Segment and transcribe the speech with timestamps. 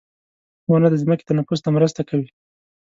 [0.69, 2.27] •ونه د ځمکې تنفس ته مرسته کوي.